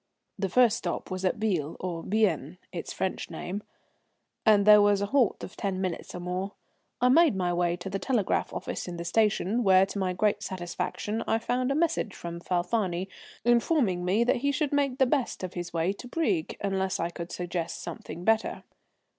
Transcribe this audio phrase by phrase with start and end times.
[0.39, 3.61] The first stop was at Biel or Bienne, its French name,
[4.47, 6.53] and there was a halt of ten minutes or more.
[6.99, 10.41] I made my way to the telegraph office in the station, where to my great
[10.41, 13.09] satisfaction I found a message from Falfani,
[13.45, 17.11] informing me that he should make the best of his way to Brieg, unless I
[17.11, 18.63] could suggest something better.